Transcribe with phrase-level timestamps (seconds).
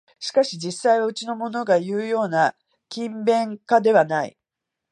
[0.17, 2.55] しかし実際はうちのものがいうような
[2.89, 4.35] 勤勉家ではない